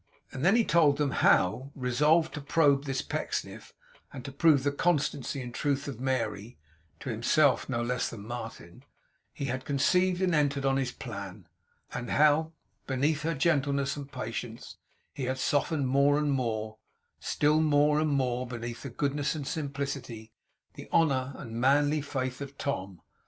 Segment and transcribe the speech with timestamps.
[0.31, 3.71] And then he told them how, resolved to probe this Pecksniff,
[4.11, 6.57] and to prove the constancy and truth of Mary
[7.01, 8.83] (to himself no less than Martin),
[9.31, 11.47] he had conceived and entered on his plan;
[11.93, 12.51] and how,
[12.87, 14.77] beneath her gentleness and patience,
[15.13, 16.79] he had softened more and more;
[17.19, 20.33] still more and more beneath the goodness and simplicity,
[20.73, 23.03] the honour and the manly faith of Tom.